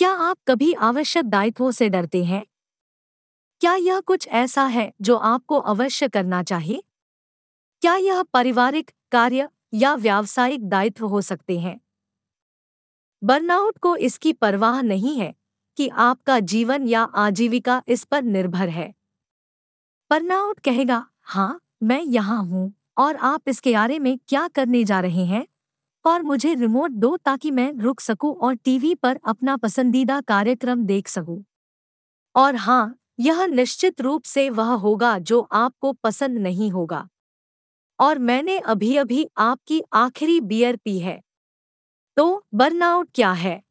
[0.00, 2.42] क्या आप कभी आवश्यक दायित्वों से डरते हैं?
[3.60, 6.82] क्या यह कुछ ऐसा है जो आपको अवश्य करना चाहिए?
[7.82, 11.80] क्या यह पारिवारिक, कार्य या व्यावसायिक दायित्व हो सकते हैं?
[13.22, 15.34] बर्नआउट को इसकी परवाह नहीं है
[15.76, 18.94] कि आपका जीवन या आजीविका इस पर निर्भर है।
[20.10, 25.24] बर्नआउट कहेगा हाँ मैं यहाँ हूँ और आप इसके आरे में क्या करने जा रहे
[25.24, 25.46] हैं?
[26.04, 31.08] और मुझे रिमोट दो ताकि मैं रुक सकूँ और टीवी पर अपना पसंदीदा कार्यक्रम देख
[31.08, 31.44] सकूँ।
[32.34, 37.08] और हाँ यह निश्चित रूप से वह होगा जो आपको पसंद नहीं होगा।
[38.00, 41.22] और मैंने अभी अभी आपकी आखिरी बियर पी है।
[42.16, 43.62] तो बर्नआउट क्या है?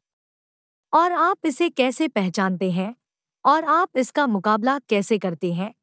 [0.94, 2.96] और आप इसे कैसे पहचानते हैं?
[3.44, 5.74] और आप इसका मुकाबला कैसे करते हैं?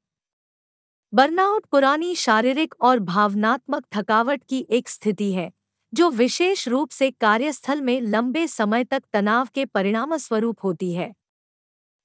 [1.14, 5.52] बर्नआउट पुरानी शारीरिक और भावनात्मक थकावट की एक स्थिति है।
[5.94, 11.14] जो विशेष रूप से कार्यस्थल में लंबे समय तक तनाव के परिणाम स्वरूप होती है।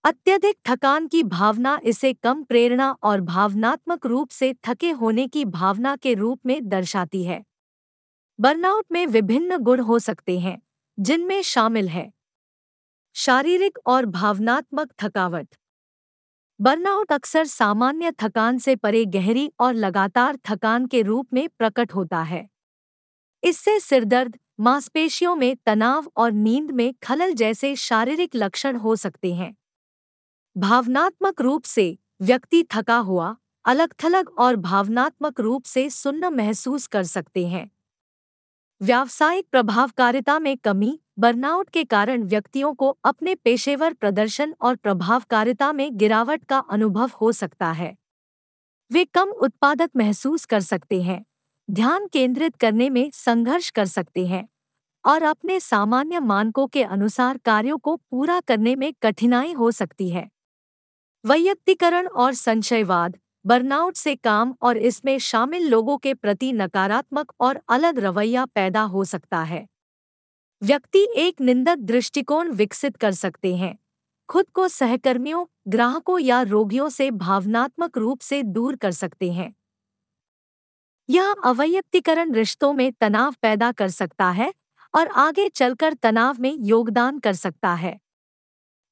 [0.04, 5.96] अत्यधिक थकान की भावना इसे कम प्रेरणा और भावनात्मक रूप से थके होने की भावना
[5.96, 7.44] के रूप में दर्शाती है।
[8.40, 10.62] बर्नआउट में विभिन्न गुण हो सकते हैं,
[11.00, 12.12] जिनमें शामिल है।
[13.14, 15.48] शारीरिक और भावनात्मक थकावट।
[16.60, 22.22] बर्नआउट अक्सर सामान्य थकान से परे गहरी और लगातार थकान के रूप में प्रकट होता
[22.22, 22.51] है।
[23.44, 29.56] इससे सिरदर्द, मांसपेशियों में तनाव और नींद में खलल जैसे शारीरिक लक्षण हो सकते हैं।
[30.56, 37.04] भावनात्मक रूप से व्यक्ति थका हुआ अलग थलग और भावनात्मक रूप से सुन्न महसूस कर
[37.04, 37.70] सकते हैं।
[38.82, 45.96] व्यावसायिक प्रभावकारिता में कमी, बर्नआउट के कारण व्यक्तियों को अपने पेशेवर प्रदर्शन और प्रभावकारिता में
[45.96, 47.96] गिरावट का अनुभव हो सकता है।
[48.92, 51.24] वे कम उत्पादक महसूस कर सकते हैं।
[51.70, 54.48] ध्यान केंद्रित करने में संघर्ष कर सकते हैं
[55.04, 60.28] और अपने सामान्य मानकों के अनुसार कार्यों को पूरा करने में कठिनाई हो सकती है।
[61.24, 67.98] वैयक्तिकरण और संशयवाद, बर्नआउट से काम और इसमें शामिल लोगों के प्रति नकारात्मक और अलग
[67.98, 69.66] रवैया पैदा हो सकता है।
[70.62, 73.78] व्यक्ति एक निंदक दृष्टिकोण विकसित कर सकते हैं।
[74.28, 79.54] खुद को सहकर्मियों, ग्राहकों या रोगियों से भावनात्मक रूप से दूर कर सकते हैं।
[81.08, 84.54] यह अवैयक्तिकरण रिश्तों में तनाव पैदा कर सकता है
[84.94, 88.00] और आगे चलकर तनाव में योगदान कर सकता है।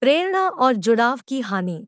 [0.00, 1.86] प्रेरणा और जुड़ाव की हानि।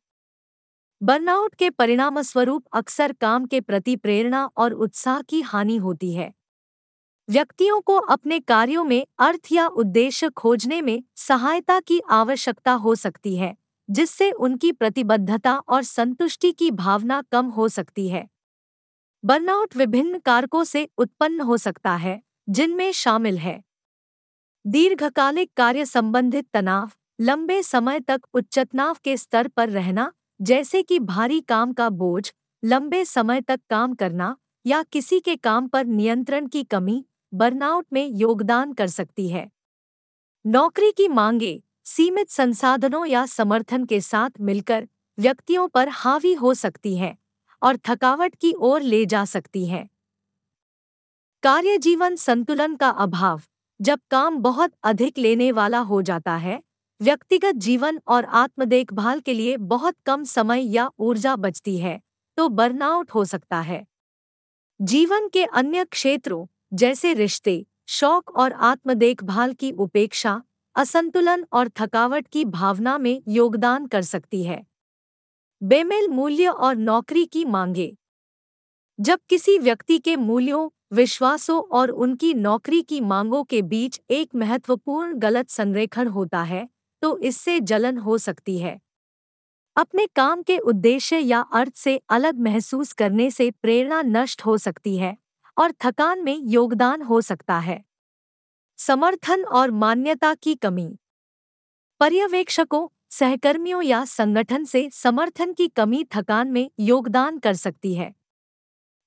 [1.03, 6.33] बर्नआउट के परिणामस्वरूप अक्सर काम के प्रति प्रेरणा और उत्साह की हानि होती है।
[7.29, 13.37] व्यक्तियों को अपने कार्यों में अर्थ या उद्देश्य खोजने में सहायता की आवश्यकता हो सकती
[13.37, 13.57] है,
[13.91, 18.32] जिससे उनकी प्रतिबद्धता और संतुष्टि की भावना कम हो सकती है।
[19.25, 23.63] बर्नआउट विभिन्न कारकों से उत्पन्न हो सकता है, जिनमें शामिल है।
[24.67, 26.91] दीर्घकालिक कार्य संबंधित तनाव,
[27.21, 30.13] लंबे समय तक उच्चतनाव के स्तर पर रहना,
[30.43, 32.33] जैसे कि भारी काम का बोझ,
[32.65, 38.07] लंबे समय तक काम करना, या किसी के काम पर नियंत्रण की कमी, बर्नआउट में
[38.07, 39.51] योगदान कर सकती है।
[40.47, 46.97] नौकरी की मांगे, सीमित संसाधनों या समर्थन के साथ मिलकर व्यक्तियों पर हावी हो सकती
[46.97, 47.22] हैं।
[47.63, 49.89] और थकावट की ओर ले जा सकती है।
[51.43, 53.41] कार्य जीवन संतुलन का अभाव,
[53.81, 56.61] जब काम बहुत अधिक लेने वाला हो जाता है,
[57.01, 62.01] व्यक्तिगत जीवन और आत्म देखभाल के लिए बहुत कम समय या ऊर्जा बचती है
[62.39, 63.85] तो बर्नआउट हो सकता है।
[64.81, 70.41] जीवन के अन्य क्षेत्रों, जैसे रिश्ते, शौक और आत्म देखभाल की उपेक्षा,
[70.77, 74.65] असंतुलन और थकावट की भावना में योगदान कर सकती है।
[75.63, 77.97] बेमेल मूल्य और नौकरी की मांगे।
[78.99, 85.19] जब किसी व्यक्ति के मूल्यों, विश्वासों और उनकी नौकरी की मांगों के बीच एक महत्वपूर्ण
[85.19, 86.69] गलत संरेखण होता है
[87.03, 88.81] तो इससे जलन हो सकती है।
[89.77, 94.97] अपने काम के उद्देश्य या अर्थ से अलग महसूस करने से प्रेरणा नष्ट हो सकती
[94.97, 95.17] है
[95.57, 97.83] और थकान में योगदान हो सकता है।
[98.79, 100.99] समर्थन और मान्यता की कमी।
[102.01, 108.15] पर्यवेक्षकों सहकर्मियों या संगठन से समर्थन की कमी थकान में योगदान कर सकती है।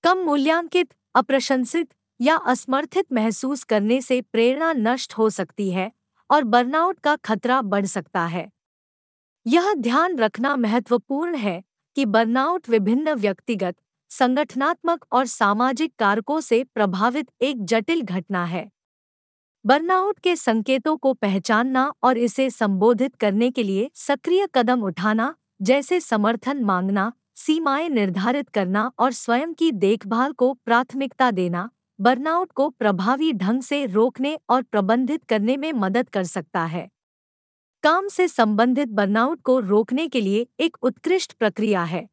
[0.03, 5.91] कम मूल्यांकित, अप्रशंसित या असमर्थित महसूस करने से प्रेरणा नष्ट हो सकती है
[6.31, 8.51] और बर्नआउट का खतरा बढ़ सकता है।
[9.47, 11.63] यह ध्यान रखना महत्वपूर्ण है
[11.95, 13.75] कि बर्नआउट विभिन्न व्यक्तिगत,
[14.09, 18.71] संगठनात्मक और सामाजिक कारकों से प्रभावित एक जटिल घटना है।
[19.65, 25.99] बर्नआउट के संकेतों को पहचानना और इसे संबोधित करने के लिए सक्रिय कदम उठाना, जैसे
[25.99, 31.69] समर्थन मांगना, सीमाएँ निर्धारित करना और स्वयं की देखभाल को प्राथमिकता देना,
[31.99, 36.89] बर्नआउट को प्रभावी ढंग से रोकने और प्रबंधित करने में मदद कर सकता है।
[37.83, 42.07] काम से संबंधित बर्नआउट को रोकने के लिए एक उत्कृष्ट प्रक्रिया है।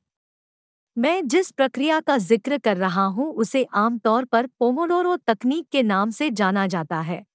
[0.96, 6.10] मैं जिस प्रक्रिया का ज़िक्र कर रहा हूँ, उसे आमतौर पर पोमोडोरो तकनीक के नाम
[6.10, 7.31] से जाना जाता है।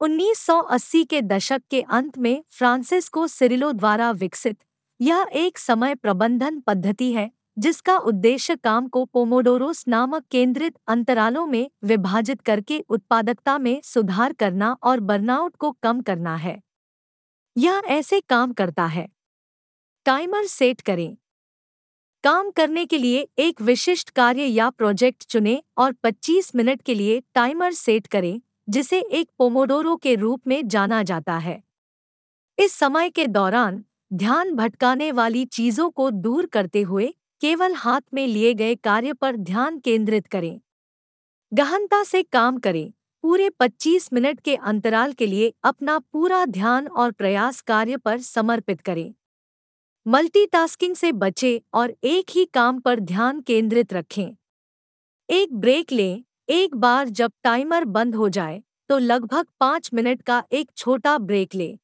[0.00, 4.58] 1980 के दशक के अंत में फ्रांसिस्को सिरिलो द्वारा विकसित
[5.00, 11.70] यह एक समय प्रबंधन पद्धति है, जिसका उद्देश्य काम को पोमोडोरोस नामक केंद्रित अंतरालों में
[11.84, 16.60] विभाजित करके उत्पादकता में सुधार करना और बर्नआउट को कम करना है।
[17.58, 19.08] यह ऐसे काम करता है।
[20.06, 21.16] टाइमर सेट करें।
[22.24, 27.22] काम करने के लिए एक विशिष्ट कार्य या प्रोजेक्ट चुनें और 25 मिनट के लिए
[27.34, 31.62] टाइमर सेट करें। जिसे एक पोमोडोरो के रूप में जाना जाता है।
[32.58, 38.26] इस समय के दौरान, ध्यान भटकाने वाली चीज़ों को दूर करते हुए, केवल हाथ में
[38.26, 40.60] लिए गए कार्य पर ध्यान केंद्रित करें।
[41.54, 47.12] गहनता से काम करें। पूरे 25 मिनट के अंतराल के लिए अपना पूरा ध्यान और
[47.12, 49.14] प्रयास कार्य पर समर्पित करें।
[50.06, 54.36] मल्टीटास्किंग से बचें और एक ही काम पर ध्यान केंद्रित रखें।
[55.30, 60.42] एक ब्रेक लें। एक बार जब टाइमर बंद हो जाए तो लगभग पाँच मिनट का
[60.52, 61.78] एक छोटा ब्रेक लें।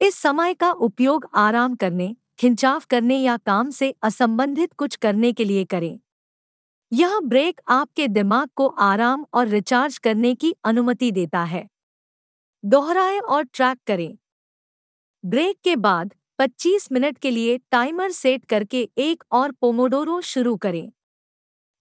[0.00, 5.44] इस समय का उपयोग आराम करने, खिंचाव करने या काम से असंबंधित कुछ करने के
[5.44, 5.98] लिए करें।
[6.92, 11.68] यह ब्रेक आपके दिमाग को आराम और रिचार्ज करने की अनुमति देता है।
[12.64, 14.16] दोहराएँ और ट्रैक करें।
[15.24, 20.92] ब्रेक के बाद 25 मिनट के लिए टाइमर सेट करके एक और पोमोडोरो शुरू करें।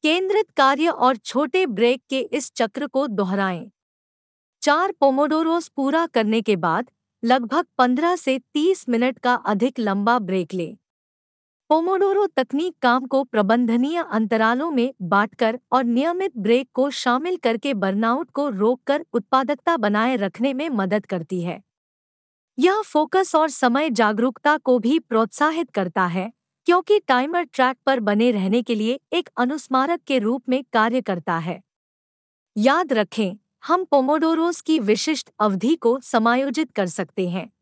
[0.04, 3.72] केंद्रित कार्य और छोटे ब्रेक के इस चक्र को दोहराएँ।
[4.62, 6.90] चार पोमोडोरोस पूरा करने के बाद
[7.24, 10.78] लगभग 15 से 30 मिनट का अधिक लंबा ब्रेक लें।
[11.70, 18.32] पोमोडोरो तकनीक काम को प्रबंधनीय अंतरालों में बांटकर और नियमित ब्रेक को शामिल करके बर्नआउट
[18.32, 21.62] को रोककर उत्पादकता बनाए रखने में मदद करती है।
[22.58, 26.32] यह फोकस और समय जागरूकता को भी प्रोत्साहित करता है।
[26.66, 31.38] क्योंकि टाइमर ट्रैक पर बने रहने के लिए एक अनुस्मारक के रूप में कार्य करता
[31.38, 31.62] है।
[32.58, 37.54] याद रखें, हम पोमोडोरोस की विशिष्ट अवधि को समायोजित कर सकते हैं।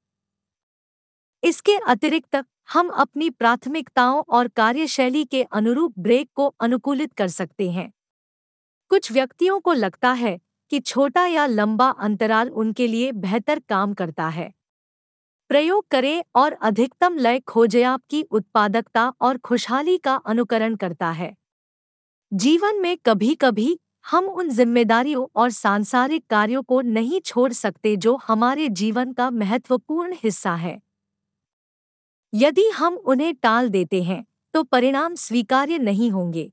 [1.44, 7.94] इसके अतिरिक्त, हम अपनी प्राथमिकताओं और कार्यशैली के अनुरूप ब्रेक को अनुकूलित कर सकते हैं।
[8.89, 10.39] कुछ व्यक्तियों को लगता है
[10.69, 14.53] कि छोटा या लंबा अंतराल उनके लिए बेहतर काम करता है।
[15.51, 21.33] प्रयोग करें और अधिकतम लय खोजे आपकी उत्पादकता और खुशहाली का अनुकरण करता है।
[22.31, 28.15] जीवन में कभी कभी हम उन जिम्मेदारियों और सांसारिक कार्यों को नहीं छोड़ सकते जो
[28.27, 30.80] हमारे जीवन का महत्वपूर्ण हिस्सा है।
[32.33, 36.51] यदि हम उन्हें टाल देते हैं तो परिणाम स्वीकार्य नहीं होंगे।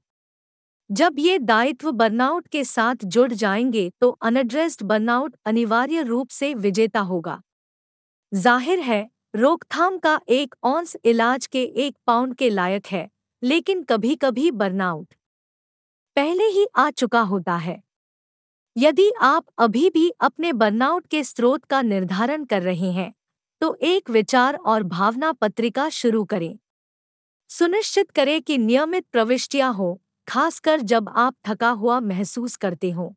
[0.91, 7.01] जब ये दायित्व बर्नआउट के साथ जुड़ जाएँगे तो अनड्रेस्ड बर्नआउट अनिवार्य रूप से विजेता
[7.01, 7.41] होगा।
[8.33, 13.09] ज़ाहिर है, रोकथाम का एक औंस इलाज के एक पाउंड के लायक है,
[13.43, 15.15] लेकिन कभी कभी बर्नआउट
[16.17, 17.81] पहले ही आ चुका होता है।
[18.77, 23.13] यदि आप अभी भी अपने बर्नआउट के स्रोत का निर्धारण कर रहे हैं
[23.63, 26.59] तो एक विचार और भावना पत्रिका शुरू करें।
[27.51, 33.15] सुनिश्चित करें कि नियमित प्रविष्टियाँ हो, खासकर जब आप थका हुआ महसूस करते हो।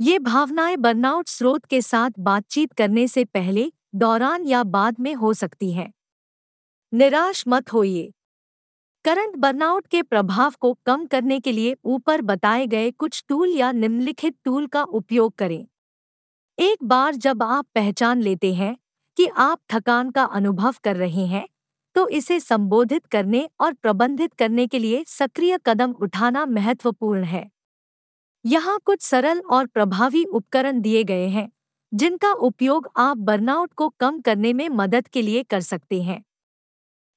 [0.00, 5.32] ये भावनाएँ बर्नआउट स्रोत के साथ बातचीत करने से पहले दौरान या बाद में हो
[5.34, 5.92] सकती हैं।
[6.92, 8.10] निराश मत होइए।
[9.04, 13.70] करंट बर्नआउट के प्रभाव को कम करने के लिए ऊपर बताए गए कुछ टूल या
[13.72, 15.66] निम्नलिखित टूल का उपयोग करें।
[16.58, 18.76] एक बार जब आप पहचान लेते हैं
[19.16, 21.46] कि आप थकान का अनुभव कर रहे हैं
[21.96, 27.48] तो इसे संबोधित करने और प्रबंधित करने के लिए सक्रिय कदम उठाना महत्वपूर्ण है।
[28.44, 31.50] यहाँ कुछ सरल और प्रभावी उपकरण दिए गए हैं।
[31.92, 36.24] जिनका उपयोग आप बर्नआउट को कम करने में मदद के लिए कर सकते हैं।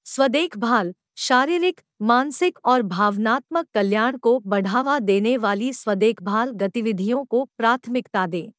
[0.05, 8.51] स्वदेखभाल, शारीरिक, मानसिक और भावनात्मक कल्याण को बढ़ावा देने वाली स्वदेखभाल गतिविधियों को प्राथमिकता दें।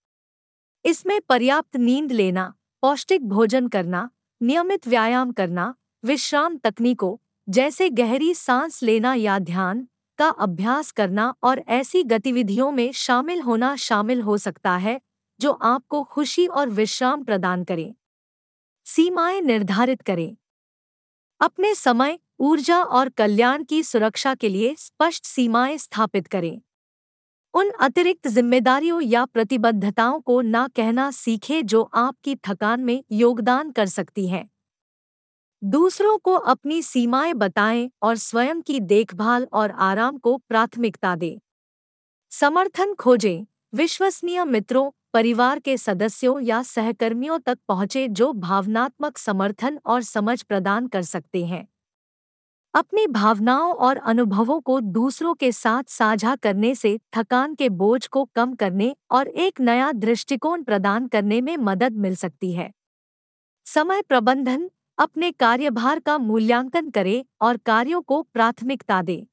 [0.84, 4.10] इसमें पर्याप्त नींद लेना, पौष्टिक भोजन करना,
[4.42, 7.16] नियमित व्यायाम करना, विश्राम तकनीकों
[7.48, 13.76] जैसे गहरी सांस लेना या ध्यान का अभ्यास करना और ऐसी गतिविधियों में शामिल होना
[13.76, 15.00] शामिल हो सकता है।
[15.40, 17.94] जो आपको खुशी और विश्राम प्रदान करें।
[18.84, 20.36] सीमाएँ निर्धारित करें।
[21.40, 26.60] अपने समय, ऊर्जा और कल्याण की सुरक्षा के लिए स्पष्ट सीमाएँ स्थापित करें।
[27.54, 33.86] उन अतिरिक्त जिम्मेदारियों या प्रतिबद्धताओं को न कहना सीखें जो आपकी थकान में योगदान कर
[33.86, 34.50] सकती हैं।
[35.64, 41.38] दूसरों को अपनी सीमाएँ बताएँ और स्वयं की देखभाल और आराम को प्राथमिकता दें।
[42.30, 50.02] समर्थन खोजें। विश्वसनीय मित्रों परिवार के सदस्यों या सहकर्मियों तक पहुँचे जो भावनात्मक समर्थन और
[50.02, 51.68] समझ प्रदान कर सकते हैं।
[52.74, 58.24] अपनी भावनाओं और अनुभवों को दूसरों के साथ साझा करने से थकान के बोझ को
[58.24, 62.72] कम करने और एक नया दृष्टिकोण प्रदान करने में मदद मिल सकती है।
[63.66, 69.26] समय प्रबंधन, अपने कार्यभार का मूल्यांकन करें और कार्यों को प्राथमिकता दें।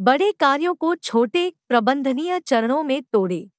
[0.00, 3.50] बड़े कार्यों को छोटे, प्रबंधनीय चरणों में तोड़े।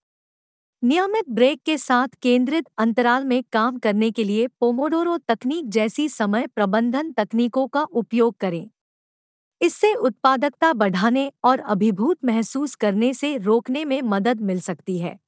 [0.85, 6.47] नियमित ब्रेक के साथ केंद्रित अंतराल में काम करने के लिए पोमोडोरो तकनीक जैसी समय
[6.47, 8.69] प्रबंधन तकनीकों का उपयोग करें।
[9.61, 15.19] इससे उत्पादकता बढ़ाने और अभिभूत महसूस करने से रोकने में मदद मिल सकती है।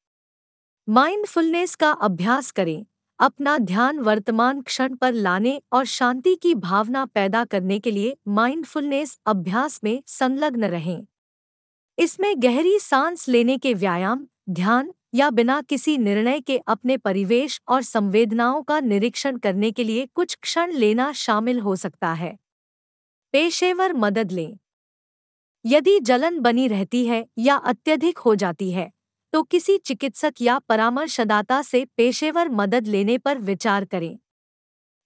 [0.90, 2.86] माइंडफुलनेस का अभ्यास करें।
[3.20, 9.20] अपना ध्यान वर्तमान क्षण पर लाने और शांति की भावना पैदा करने के लिए माइंडफुलनेस
[9.26, 11.06] अभ्यास में संलग्न रहें।
[11.98, 17.82] इसमें गहरी सांस लेने के व्यायाम, ध्यान या बिना किसी निर्णय के अपने परिवेश और
[17.82, 22.38] संवेदनाओं का निरीक्षण करने के लिए कुछ क्षण लेना शामिल हो सकता है।
[23.34, 24.58] पेशेवर मदद लें।
[25.66, 28.92] यदि जलन बनी रहती है या अत्यधिक हो जाती है
[29.34, 34.18] तो किसी चिकित्सक या परामर्शदाता से पेशेवर मदद लेने पर विचार करें।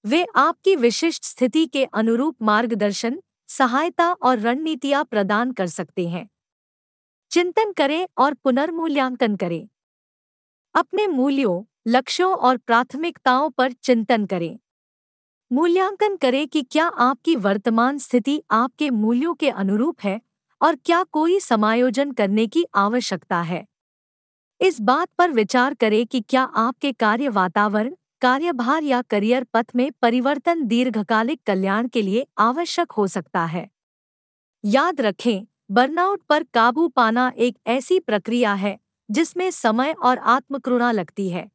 [0.06, 6.30] वे आपकी विशिष्ट स्थिति के अनुरूप मार्गदर्शन, सहायता और रणनीतियाँ प्रदान कर सकते हैं।
[7.32, 9.68] चिंतन करें और पुनर्मूल्यांकन करें।
[10.76, 14.60] अपने मूल्यों, लक्ष्यों और प्राथमिकताओं पर चिंतन करें।
[15.52, 20.22] मूल्यांकन करें कि क्या आपकी वर्तमान स्थिति आपके मूल्यों के अनुरूप है
[20.62, 23.66] और क्या कोई समायोजन करने की आवश्यकता है।
[24.62, 29.92] इस बात पर विचार करें कि क्या आपके कार्य वातावरण, कार्यभार या करियर पथ में
[30.02, 33.70] परिवर्तन दीर्घकालिक कल्याण के लिए आवश्यक हो सकता है।
[34.66, 38.80] याद रखें, बर्नआउट पर काबू पाना एक ऐसी प्रक्रिया है
[39.12, 41.50] जिसमें समय और आत्मकृणा लगती है।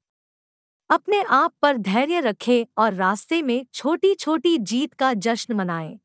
[0.90, 5.98] अपने आप पर धैर्य रखें और रास्ते में छोटी छोटी जीत का जश्न मनाएँ।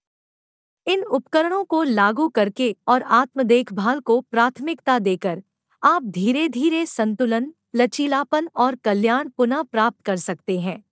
[0.88, 5.44] इन उपकरणों को लागू करके और आत्म देखभाल को प्राथमिकता देकर
[5.84, 10.84] आप धीरे धीरे संतुलन, लचीलापन और कल्याण पुनः प्राप्त कर सकते हैं।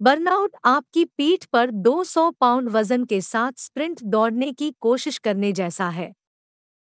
[0.00, 5.88] बर्नआउट आपकी पीठ पर 200 पाउंड वज़न के साथ स्प्रिंट दौड़ने की कोशिश करने जैसा
[5.88, 6.12] है।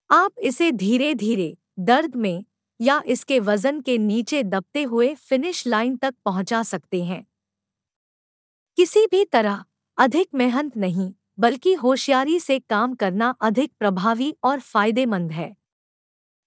[0.09, 2.45] आप इसे धीरे धीरे दर्द में
[2.81, 7.27] या इसके वज़न के नीचे दबते हुए फिनिश लाइन तक पहुँचा सकते हैं।
[8.77, 9.65] किसी भी तरह,
[9.97, 15.55] अधिक मेहनत नहीं, बल्कि होशियारी से काम करना अधिक प्रभावी और फ़ायदेमंद है।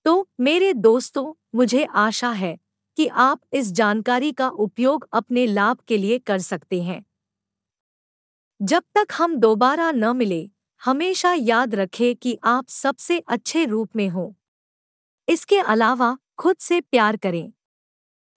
[0.05, 2.59] तो मेरे दोस्तों, मुझे आशा है
[2.97, 7.05] कि आप इस जानकारी का उपयोग अपने लाभ के लिए कर सकते हैं।
[8.63, 10.51] जब तक हम दोबारा न मिले,
[10.85, 14.37] हमेशा याद रखें कि आप सबसे अच्छे रूप में हो।
[15.29, 17.53] इसके अलावा खुद से प्यार करें।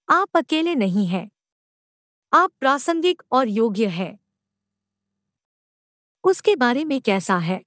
[0.09, 1.29] आप अकेले नहीं हैं।
[2.33, 4.19] आप प्रासंगिक और योग्य हैं।
[6.23, 7.61] उसके बारे में कैसा है?